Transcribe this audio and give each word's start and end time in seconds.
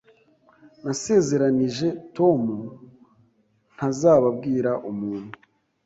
Nasezeranije 0.83 1.87
Tom 2.17 2.41
ntazabwira 3.75 4.71
umuntu. 4.89 5.31